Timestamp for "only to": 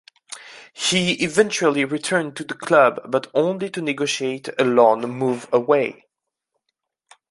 3.35-3.83